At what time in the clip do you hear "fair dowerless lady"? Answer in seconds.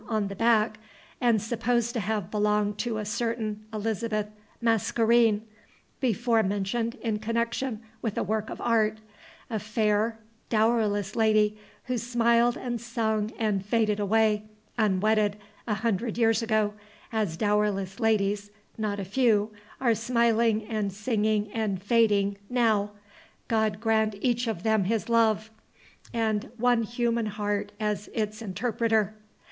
9.59-11.55